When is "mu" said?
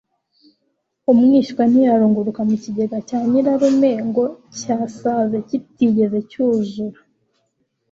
2.49-2.55